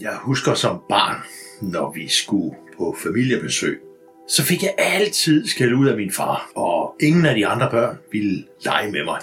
[0.00, 1.16] Jeg husker som barn,
[1.62, 3.80] når vi skulle på familiebesøg,
[4.28, 7.98] så fik jeg altid skæld ud af min far, og ingen af de andre børn
[8.12, 9.20] ville lege med mig.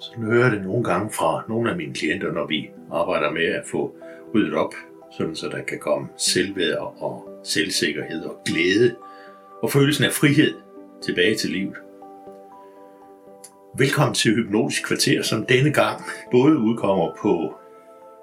[0.00, 3.44] Så hører jeg det nogle gange fra nogle af mine klienter, når vi arbejder med
[3.44, 3.94] at få
[4.34, 4.74] ryddet op,
[5.18, 8.96] sådan så der kan komme selvværd og selvsikkerhed og glæde
[9.62, 10.54] og følelsen af frihed
[11.04, 11.76] tilbage til livet.
[13.78, 17.54] Velkommen til Hypnotisk Kvarter, som denne gang både udkommer på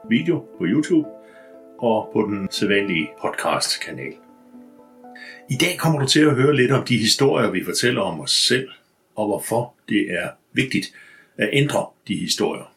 [0.09, 1.07] video på YouTube
[1.79, 4.13] og på den sædvanlige podcast-kanal.
[5.49, 8.31] I dag kommer du til at høre lidt om de historier, vi fortæller om os
[8.31, 8.69] selv,
[9.15, 10.93] og hvorfor det er vigtigt
[11.37, 12.73] at ændre de historier.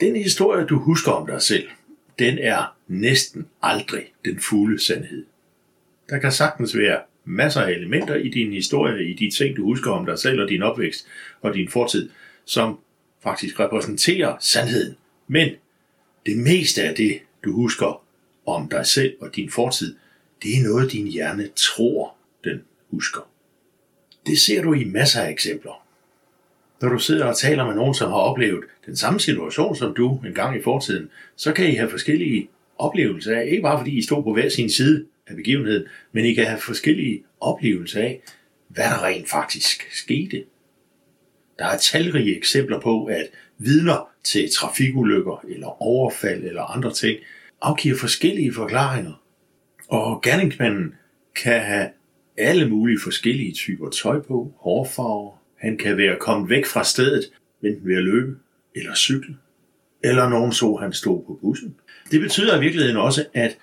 [0.00, 1.68] Den historie, du husker om dig selv,
[2.18, 5.24] den er næsten aldrig den fulde sandhed.
[6.10, 9.90] Der kan sagtens være masser af elementer i din historie, i de ting, du husker
[9.90, 11.06] om dig selv og din opvækst
[11.40, 12.10] og din fortid,
[12.44, 12.78] som
[13.22, 14.96] faktisk repræsenterer sandheden.
[15.28, 15.48] Men
[16.26, 18.04] det meste af det, du husker
[18.46, 19.96] om dig selv og din fortid,
[20.42, 23.30] det er noget, din hjerne tror, den husker.
[24.26, 25.86] Det ser du i masser af eksempler.
[26.80, 30.20] Når du sidder og taler med nogen, som har oplevet den samme situation som du
[30.26, 34.02] en gang i fortiden, så kan I have forskellige oplevelser af, ikke bare fordi I
[34.02, 38.22] stod på hver sin side af begivenheden, men I kan have forskellige oplevelser af,
[38.68, 40.44] hvad der rent faktisk skete.
[41.58, 43.26] Der er talrige eksempler på, at
[43.58, 47.18] vidner til trafikulykker eller overfald eller andre ting
[47.60, 49.22] afgiver forskellige forklaringer.
[49.88, 50.94] Og gerningsmanden
[51.42, 51.90] kan have
[52.36, 55.42] alle mulige forskellige typer tøj på, hårfarver.
[55.56, 58.36] Han kan være kommet væk fra stedet, enten ved at løbe
[58.74, 59.36] eller cykle.
[60.04, 61.76] Eller nogen så, han stod på bussen.
[62.10, 63.58] Det betyder i virkeligheden også, at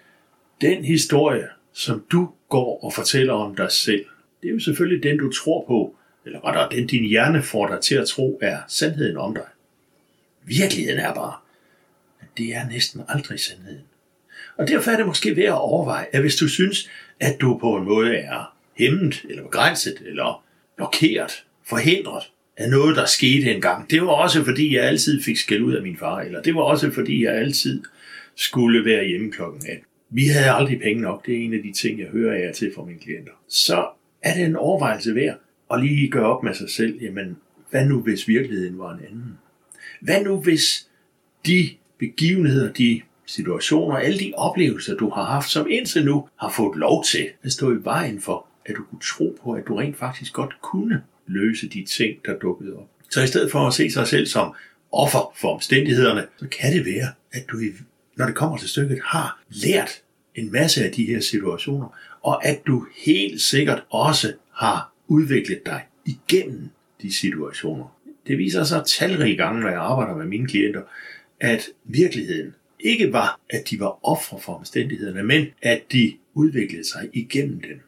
[0.61, 4.05] den historie, som du går og fortæller om dig selv,
[4.41, 5.95] det er jo selvfølgelig den, du tror på,
[6.26, 9.46] eller hvad den, din hjerne får dig til at tro, er sandheden om dig.
[10.45, 11.34] Virkeligheden er bare,
[12.22, 13.84] at det er næsten aldrig sandheden.
[14.58, 16.89] Og derfor er det måske værd at overveje, at hvis du synes,
[17.20, 20.44] at du på en måde er hæmmet, eller begrænset, eller
[20.76, 22.23] blokeret, forhindret
[22.58, 23.89] af noget, der skete engang.
[23.89, 26.62] Det var også fordi, jeg altid fik skæld ud af min far, eller det var
[26.62, 27.83] også fordi, jeg altid
[28.36, 29.86] skulle være hjemme klokken 18.
[30.10, 31.26] Vi havde aldrig penge nok.
[31.26, 33.32] Det er en af de ting, jeg hører af til fra mine klienter.
[33.50, 33.88] Så
[34.22, 35.38] er det en overvejelse værd
[35.73, 37.38] og lige gøre op med sig selv, jamen,
[37.70, 39.38] hvad nu hvis virkeligheden var en anden?
[40.02, 40.88] Hvad nu hvis
[41.45, 41.70] de
[42.00, 47.04] begivenheder, de situationer, alle de oplevelser, du har haft, som indtil nu har fået lov
[47.04, 50.33] til at stå i vejen for, at du kunne tro på, at du rent faktisk
[50.33, 52.89] godt kunne løse de ting, der dukkede op.
[53.10, 54.54] Så i stedet for at se sig selv som
[54.92, 57.58] offer for omstændighederne, så kan det være, at du,
[58.17, 60.02] når det kommer til stykket, har lært
[60.36, 65.81] en masse af de her situationer, og at du helt sikkert også har udviklet dig
[66.05, 66.69] igennem
[67.02, 67.97] de situationer.
[68.27, 70.81] Det viser sig talrige gange, når jeg arbejder med mine klienter,
[71.39, 77.09] at virkeligheden ikke var, at de var ofre for omstændighederne, men at de udviklede sig
[77.14, 77.81] igennem den.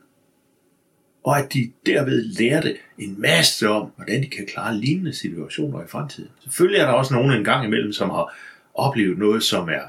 [1.23, 5.87] Og at de derved lærte en masse om, hvordan de kan klare lignende situationer i
[5.87, 6.29] fremtiden.
[6.43, 8.37] Selvfølgelig er der også nogen en gang imellem, som har
[8.73, 9.83] oplevet noget, som er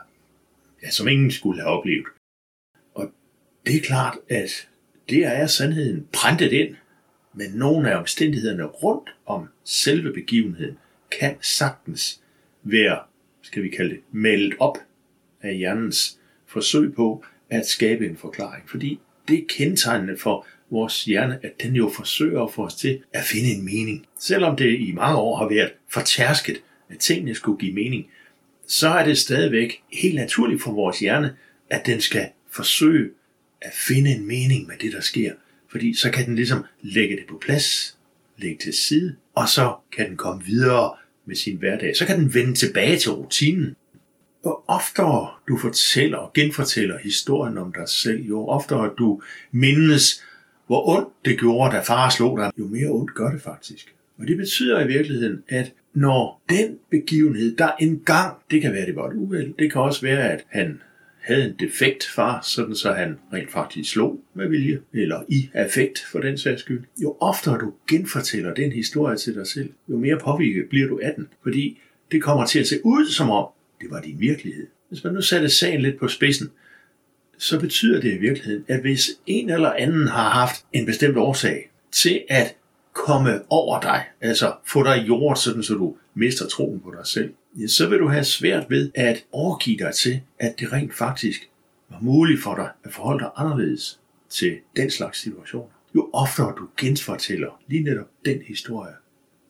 [0.83, 2.07] ja, som ingen skulle have oplevet.
[2.95, 3.13] Og
[3.67, 4.69] det er klart, at
[5.09, 6.77] det er sandheden printet ind,
[7.37, 10.79] men nogle af omstændighederne rundt om selve begivenheden
[11.19, 12.21] kan sagtens
[12.63, 12.99] være,
[13.43, 14.79] skal vi kalde det, meldt op
[15.43, 18.71] af hjernens forsøg på at skabe en forklaring.
[18.71, 23.03] Fordi det er kendetegnende for vores hjerne, at den jo forsøger at få os til
[23.13, 24.07] at finde en mening.
[24.19, 26.57] Selvom det i mange år har været fortærsket,
[26.89, 28.07] at tingene skulle give mening,
[28.67, 31.37] så er det stadigvæk helt naturligt for vores hjerne,
[31.71, 33.11] at den skal forsøge
[33.61, 35.33] at finde en mening med det, der sker.
[35.77, 37.99] Fordi så kan den ligesom lægge det på plads,
[38.39, 40.95] lægge til side, og så kan den komme videre
[41.27, 41.97] med sin hverdag.
[41.97, 43.77] Så kan den vende tilbage til rutinen.
[44.47, 49.23] Jo oftere du fortæller og genfortæller historien om dig selv, jo oftere du
[49.53, 50.25] mindes,
[50.67, 53.95] hvor ondt det gjorde, da far slog dig, jo mere ondt gør det faktisk.
[54.19, 58.97] Og det betyder i virkeligheden, at når den begivenhed, der engang, det kan være, det
[58.97, 60.81] var et uheld, det kan også være, at han
[61.27, 66.05] havde en defekt far, sådan så han rent faktisk slog med vilje, eller i affekt
[66.13, 66.85] for den sags skyld.
[67.03, 71.13] Jo oftere du genfortæller den historie til dig selv, jo mere påvirket bliver du af
[71.17, 71.79] den, fordi
[72.13, 73.47] det kommer til at se ud som om,
[73.81, 74.67] det var din virkelighed.
[74.89, 76.51] Hvis man nu satte sagen lidt på spidsen,
[77.39, 81.71] så betyder det i virkeligheden, at hvis en eller anden har haft en bestemt årsag
[81.93, 82.57] til at
[82.93, 87.33] komme over dig, altså få dig gjort sådan, så du mister troen på dig selv,
[87.67, 91.49] så vil du have svært ved at overgive dig til, at det rent faktisk
[91.89, 95.69] var muligt for dig at forholde dig anderledes til den slags situationer.
[95.95, 98.93] Jo oftere du genfortæller lige netop den historie,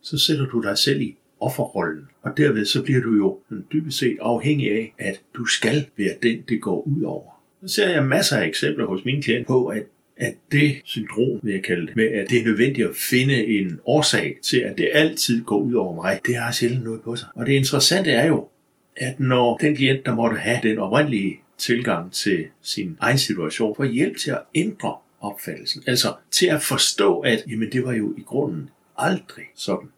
[0.03, 2.09] så sætter du dig selv i offerrollen.
[2.23, 3.39] Og derved så bliver du jo
[3.73, 7.31] dybest set afhængig af, at du skal være den, det går ud over.
[7.63, 9.83] Så ser jeg masser af eksempler hos mine klienter på, at
[10.17, 13.81] at det syndrom, vil jeg kalde det, med at det er nødvendigt at finde en
[13.85, 17.29] årsag til, at det altid går ud over mig, det har sjældent noget på sig.
[17.35, 18.49] Og det interessante er jo,
[18.97, 23.85] at når den klient, der måtte have den oprindelige tilgang til sin egen situation, får
[23.85, 25.83] hjælp til at ændre opfattelsen.
[25.87, 29.89] Altså til at forstå, at jamen, det var jo i grunden aldrig sådan.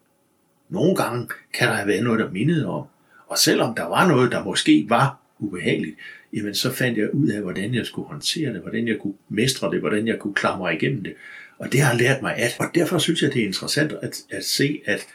[0.69, 2.85] Nogle gange kan der have været noget, der mindede om.
[3.27, 5.95] Og selvom der var noget, der måske var ubehageligt,
[6.33, 9.71] jamen så fandt jeg ud af, hvordan jeg skulle håndtere det, hvordan jeg kunne mestre
[9.71, 11.13] det, hvordan jeg kunne klare mig igennem det.
[11.59, 12.55] Og det har lært mig at.
[12.59, 15.07] Og derfor synes jeg, det er interessant at, at se, at,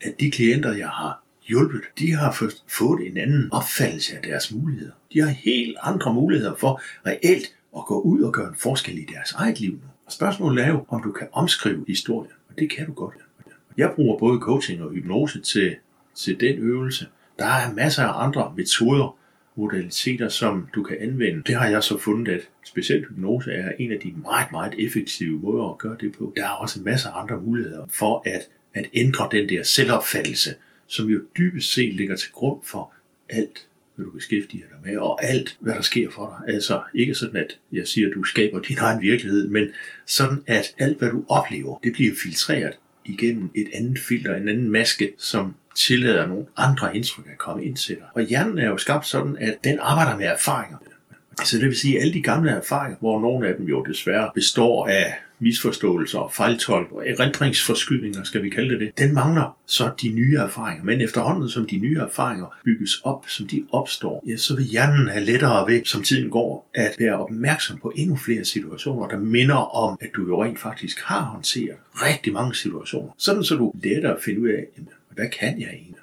[0.00, 4.92] at de klienter, jeg har hjulpet, de har fået en anden opfattelse af deres muligheder.
[5.12, 9.06] De har helt andre muligheder for reelt at gå ud og gøre en forskel i
[9.14, 9.88] deres eget liv nu.
[10.06, 12.32] Og spørgsmålet er jo, om du kan omskrive historien.
[12.48, 13.14] Og det kan du godt.
[13.76, 15.76] Jeg bruger både coaching og hypnose til,
[16.14, 17.06] til den øvelse.
[17.38, 19.16] Der er masser af andre metoder,
[19.56, 21.42] modaliteter, som du kan anvende.
[21.46, 25.40] Det har jeg så fundet, at specielt hypnose er en af de meget, meget effektive
[25.40, 26.32] måder at gøre det på.
[26.36, 30.54] Der er også masser af andre muligheder for at, at ændre den der selvopfattelse,
[30.86, 32.92] som jo dybest set ligger til grund for
[33.28, 36.54] alt, hvad du beskæftiger dig med, og alt, hvad der sker for dig.
[36.54, 39.68] Altså ikke sådan, at jeg siger, at du skaber din egen virkelighed, men
[40.06, 42.72] sådan, at alt, hvad du oplever, det bliver filtreret
[43.04, 47.76] igennem et andet filter, en anden maske, som tillader nogle andre indtryk at komme ind
[47.76, 48.04] til dig.
[48.14, 50.76] Og hjernen er jo skabt sådan, at den arbejder med erfaringer.
[51.44, 54.30] Så det vil sige, at alle de gamle erfaringer, hvor nogle af dem jo desværre
[54.34, 59.90] består af misforståelser og fejltolk og erindringsforskydninger, skal vi kalde det det, den mangler så
[60.02, 60.84] de nye erfaringer.
[60.84, 65.08] Men efterhånden som de nye erfaringer bygges op, som de opstår, ja, så vil hjernen
[65.08, 69.76] have lettere ved, som tiden går, at være opmærksom på endnu flere situationer, der minder
[69.76, 73.08] om, at du jo rent faktisk har håndteret rigtig mange situationer.
[73.18, 74.66] Sådan så du lettere at finde ud af,
[75.14, 75.96] hvad kan jeg egentlig?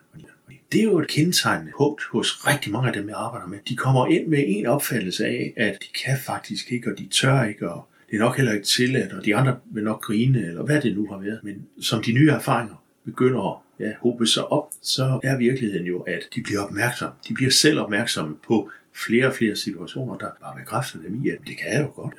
[0.71, 3.57] Det er jo et kendetegnende punkt hos rigtig mange af dem, jeg arbejder med.
[3.69, 7.43] De kommer ind med en opfattelse af, at de kan faktisk ikke, og de tør
[7.43, 10.63] ikke, og det er nok heller ikke tilladt, og de andre vil nok grine, eller
[10.63, 11.39] hvad det nu har været.
[11.43, 15.99] Men som de nye erfaringer begynder at ja, hobe sig op, så er virkeligheden jo,
[15.99, 17.15] at de bliver opmærksomme.
[17.27, 21.37] De bliver selv opmærksomme på flere og flere situationer, der bare bekræfter dem i, at
[21.47, 22.13] det kan jeg jo godt.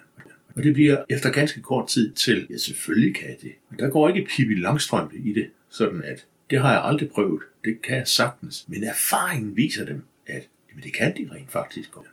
[0.57, 3.53] Og det bliver efter ganske kort tid til, ja selvfølgelig kan jeg det.
[3.71, 7.43] Men der går ikke Pippi Langstrømpe i det, sådan at det har jeg aldrig prøvet.
[7.65, 8.65] Det kan jeg sagtens.
[8.69, 12.07] Men erfaringen viser dem, at jamen, det kan de rent faktisk godt.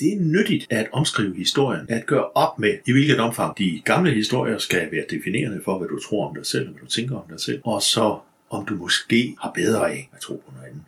[0.00, 4.10] Det er nyttigt at omskrive historien, at gøre op med, i hvilket omfang de gamle
[4.10, 7.16] historier skal være definerende for, hvad du tror om dig selv, og hvad du tænker
[7.16, 8.18] om dig selv, og så
[8.50, 10.82] om du måske har bedre af at tro på noget andet.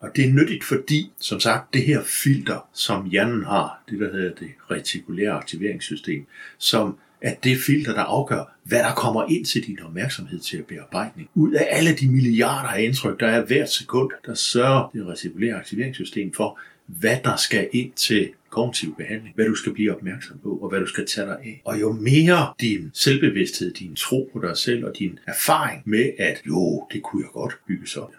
[0.00, 4.12] Og det er nyttigt, fordi, som sagt, det her filter, som hjernen har, det der
[4.12, 6.26] hedder det retikulære aktiveringssystem,
[6.58, 11.28] som at det filter, der afgør, hvad der kommer ind til din opmærksomhed til bearbejdning.
[11.34, 15.56] Ud af alle de milliarder af indtryk, der er hvert sekund, der sørger det reciprolære
[15.56, 20.58] aktiveringssystem for, hvad der skal ind til kognitiv behandling, hvad du skal blive opmærksom på,
[20.62, 21.62] og hvad du skal tage dig af.
[21.64, 26.42] Og jo mere din selvbevidsthed, din tro på dig selv og din erfaring med, at
[26.46, 28.12] jo, det kunne jeg godt bygge op,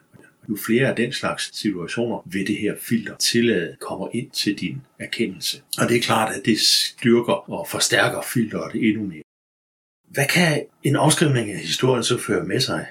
[0.50, 4.82] jo flere af den slags situationer vil det her filter tillade kommer ind til din
[5.00, 5.62] erkendelse.
[5.78, 9.24] Og det er klart, at det styrker og forstærker filteret endnu mere.
[10.10, 12.88] Hvad kan en afskrivning af historien så føre med sig?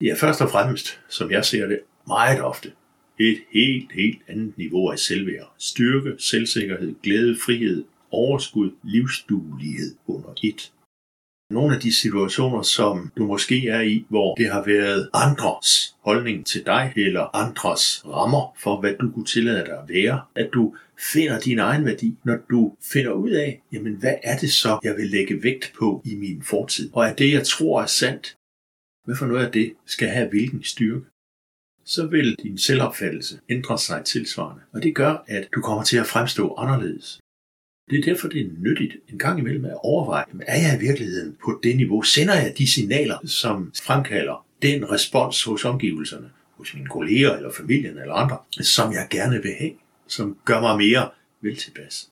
[0.00, 2.72] Ja, først og fremmest, som jeg ser det, meget ofte
[3.20, 5.54] et helt, helt andet niveau af selvværd.
[5.58, 10.72] Styrke, selvsikkerhed, glæde, frihed, overskud, livsduelighed under et
[11.50, 16.46] nogle af de situationer, som du måske er i, hvor det har været andres holdning
[16.46, 20.76] til dig, eller andres rammer for, hvad du kunne tillade dig at være, at du
[21.12, 24.96] finder din egen værdi, når du finder ud af, jamen hvad er det så, jeg
[24.96, 26.90] vil lægge vægt på i min fortid?
[26.92, 28.36] Og er det, jeg tror er sandt,
[29.04, 31.04] hvad for noget af det skal have hvilken styrke?
[31.84, 34.62] så vil din selvopfattelse ændre sig tilsvarende.
[34.72, 37.20] Og det gør, at du kommer til at fremstå anderledes.
[37.90, 41.36] Det er derfor, det er nyttigt en gang imellem at overveje, er jeg i virkeligheden
[41.44, 42.02] på det niveau?
[42.02, 47.98] Sender jeg de signaler, som fremkalder den respons hos omgivelserne, hos mine kolleger eller familien
[47.98, 49.72] eller andre, som jeg gerne vil have,
[50.06, 51.10] som gør mig mere
[51.40, 52.08] vel tilpas.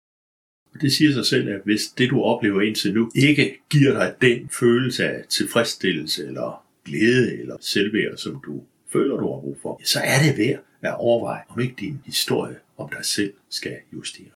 [0.74, 4.14] Og det siger sig selv, at hvis det du oplever indtil nu ikke giver dig
[4.20, 8.62] den følelse af tilfredsstillelse eller glæde eller selvværd, som du
[8.92, 12.56] føler, du har brug for, så er det værd at overveje, om ikke din historie
[12.76, 14.32] om dig selv skal justeres.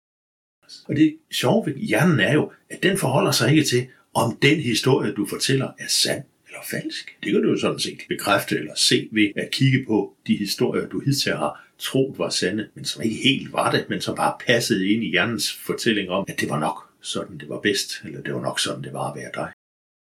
[0.88, 4.60] Og det sjove ved hjernen er jo, at den forholder sig ikke til, om den
[4.60, 7.16] historie, du fortæller, er sand eller falsk.
[7.24, 10.88] Det kan du jo sådan set bekræfte eller se ved at kigge på de historier,
[10.88, 14.36] du hidtil har troet var sande, men som ikke helt var det, men som bare
[14.48, 18.22] passede ind i hjernens fortælling om, at det var nok sådan, det var bedst, eller
[18.22, 19.52] det var nok sådan, det var at være dig.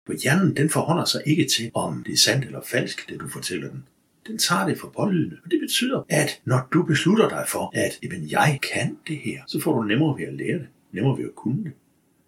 [0.07, 3.27] For hjernen, den forholder sig ikke til, om det er sandt eller falsk, det du
[3.27, 3.83] fortæller den
[4.29, 5.37] den tager det for pålydende.
[5.45, 9.41] Og det betyder, at når du beslutter dig for, at jamen, jeg kan det her,
[9.47, 10.67] så får du nemmere ved at lære det.
[10.91, 11.71] Nemmere ved at kunne det.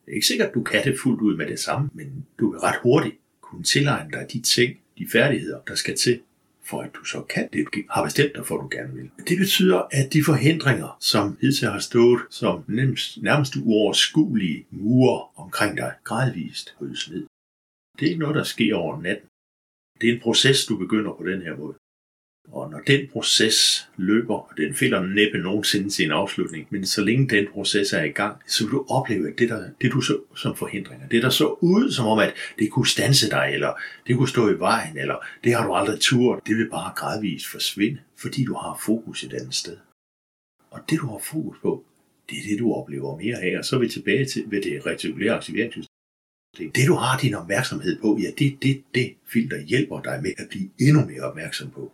[0.05, 2.51] Det er ikke sikkert, at du kan det fuldt ud med det samme, men du
[2.51, 6.19] vil ret hurtigt kunne tilegne dig de ting, de færdigheder, der skal til,
[6.63, 9.09] for at du så kan det, du har bestemt dig for, at du gerne vil.
[9.29, 15.77] Det betyder, at de forhindringer, som hidtil har stået som nærmest, nærmest uoverskuelige mure omkring
[15.77, 17.25] dig, gradvist brydes ned.
[17.99, 19.27] Det er ikke noget, der sker over natten.
[20.01, 21.75] Det er en proces, du begynder på den her måde.
[22.47, 27.29] Og når den proces løber, og den finder næppe nogensinde sin afslutning, men så længe
[27.29, 30.19] den proces er i gang, så vil du opleve, at det, der, det du så
[30.35, 33.73] som forhindringer, det der så ud som om, at det kunne stanse dig, eller
[34.07, 37.47] det kunne stå i vejen, eller det har du aldrig turt, det vil bare gradvist
[37.47, 39.77] forsvinde, fordi du har fokus et andet sted.
[40.71, 41.85] Og det du har fokus på,
[42.29, 44.85] det er det, du oplever mere af, og så er vi tilbage til ved det
[44.85, 45.91] retikulære aktiveringssystem.
[46.57, 50.31] Det, du har din opmærksomhed på, ja, det er det, det filter hjælper dig med
[50.37, 51.93] at blive endnu mere opmærksom på.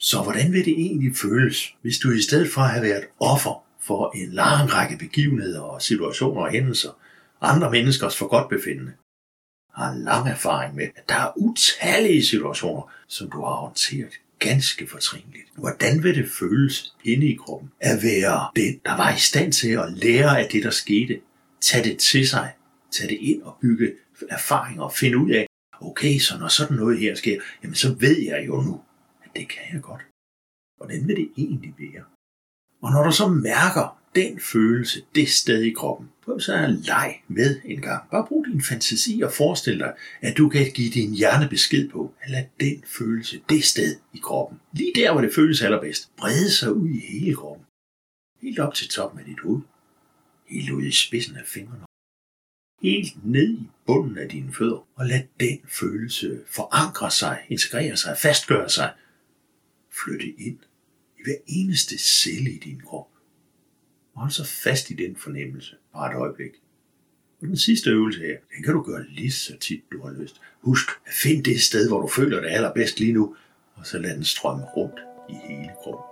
[0.00, 3.64] Så hvordan vil det egentlig føles, hvis du i stedet for at have været offer
[3.80, 6.90] for en lang række begivenheder og situationer og hændelser,
[7.40, 8.92] andre menneskers for godt befindende,
[9.74, 14.86] har en lang erfaring med, at der er utallige situationer, som du har håndteret ganske
[14.86, 15.48] fortrinligt.
[15.56, 19.70] Hvordan vil det føles inde i kroppen at være den, der var i stand til
[19.70, 21.20] at lære af det, der skete,
[21.60, 22.52] tage det til sig,
[22.92, 23.92] tage det ind og bygge
[24.30, 25.46] erfaringer og finde ud af,
[25.80, 28.80] okay, så når sådan noget her sker, jamen så ved jeg jo nu,
[29.36, 30.02] det kan jeg godt.
[30.76, 32.04] Hvordan vil det egentlig være?
[32.82, 37.14] Og når du så mærker den følelse, det sted i kroppen, prøv så at lege
[37.28, 38.10] med en gang.
[38.10, 42.14] Bare brug din fantasi og forestil dig, at du kan give din hjerne besked på,
[42.20, 46.50] at lad den følelse, det sted i kroppen, lige der, hvor det føles allerbedst, brede
[46.50, 47.66] sig ud i hele kroppen.
[48.42, 49.62] Helt op til toppen af dit hoved.
[50.48, 51.84] Helt ud i spidsen af fingrene.
[52.82, 54.86] Helt ned i bunden af dine fødder.
[54.96, 58.92] Og lad den følelse forankre sig, integrere sig, fastgøre sig
[60.04, 60.58] flytte ind
[61.18, 63.08] i hver eneste celle i din krop.
[64.14, 66.52] Og hold så fast i den fornemmelse bare et øjeblik.
[67.40, 70.40] Og den sidste øvelse her, den kan du gøre lige så tit du har lyst.
[70.60, 73.36] Husk at finde det sted, hvor du føler det allerbedst lige nu,
[73.74, 76.09] og så lad den strømme rundt i hele kroppen.